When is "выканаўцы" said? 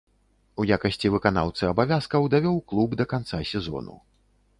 1.15-1.63